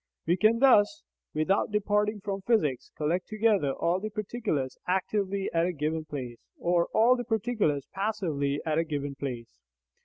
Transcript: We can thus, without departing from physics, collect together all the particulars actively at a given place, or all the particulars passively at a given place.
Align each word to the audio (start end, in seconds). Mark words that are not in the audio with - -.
We 0.25 0.35
can 0.35 0.57
thus, 0.57 1.03
without 1.31 1.69
departing 1.71 2.21
from 2.21 2.41
physics, 2.41 2.89
collect 2.95 3.27
together 3.27 3.71
all 3.73 3.99
the 3.99 4.09
particulars 4.09 4.75
actively 4.87 5.47
at 5.53 5.67
a 5.67 5.73
given 5.73 6.05
place, 6.05 6.39
or 6.57 6.87
all 6.87 7.15
the 7.15 7.23
particulars 7.23 7.85
passively 7.93 8.59
at 8.65 8.79
a 8.79 8.83
given 8.83 9.13
place. 9.13 9.59